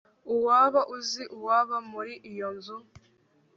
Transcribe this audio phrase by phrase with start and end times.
[0.45, 2.77] waba uzi uwaba muri iyo nzu